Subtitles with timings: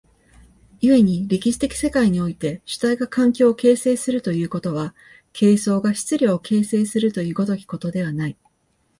[0.81, 4.95] 故に歴史的世界において主体が環境を形成するということは、
[5.31, 8.37] 形相が質料を形成するという如きことではない。